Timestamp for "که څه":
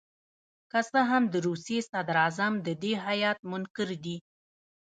0.71-0.99